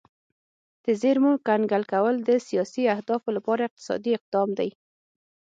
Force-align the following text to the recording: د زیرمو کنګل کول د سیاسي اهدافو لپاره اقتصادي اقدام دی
د 0.85 0.87
زیرمو 1.01 1.33
کنګل 1.47 1.83
کول 1.93 2.15
د 2.27 2.29
سیاسي 2.47 2.83
اهدافو 2.95 3.29
لپاره 3.37 3.61
اقتصادي 3.67 4.11
اقدام 4.15 4.49
دی 4.59 4.69